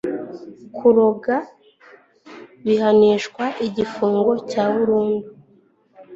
[0.75, 1.35] kuroga
[2.63, 5.29] bihanishwa igifungo cya burundu